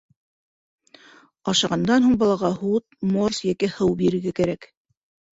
Ашағандан 1.51 2.07
һуң 2.07 2.15
балаға 2.23 2.49
һут, 2.61 2.85
морс 3.11 3.41
йәки 3.49 3.69
һыу 3.75 3.91
бирергә 3.99 4.33
кәрәк. 4.41 4.67